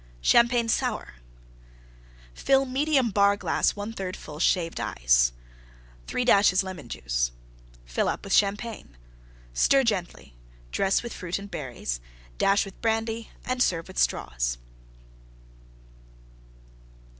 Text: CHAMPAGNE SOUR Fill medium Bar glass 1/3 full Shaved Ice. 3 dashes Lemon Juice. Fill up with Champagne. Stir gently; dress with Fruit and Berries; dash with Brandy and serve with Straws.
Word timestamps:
CHAMPAGNE 0.23 0.67
SOUR 0.69 1.13
Fill 2.33 2.65
medium 2.65 3.11
Bar 3.11 3.37
glass 3.37 3.73
1/3 3.73 4.15
full 4.15 4.39
Shaved 4.39 4.79
Ice. 4.79 5.31
3 6.07 6.25
dashes 6.25 6.63
Lemon 6.63 6.89
Juice. 6.89 7.31
Fill 7.85 8.09
up 8.09 8.23
with 8.23 8.33
Champagne. 8.33 8.97
Stir 9.53 9.83
gently; 9.83 10.33
dress 10.71 11.03
with 11.03 11.13
Fruit 11.13 11.37
and 11.37 11.51
Berries; 11.51 12.01
dash 12.39 12.65
with 12.65 12.81
Brandy 12.81 13.29
and 13.45 13.61
serve 13.61 13.87
with 13.87 13.99
Straws. 13.99 14.57